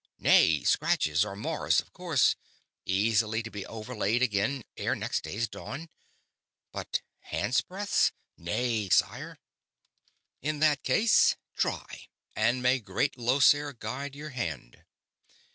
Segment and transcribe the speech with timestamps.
[0.17, 0.63] Nay.
[0.63, 2.35] Scratches and mars, of course,
[2.87, 5.89] easily to be overlaid again ere next day's dawn.
[6.71, 8.11] But handsbreadths?
[8.35, 9.37] Nay, sire."
[10.41, 14.83] "In that case, try; and may Great Llosir guide your hand."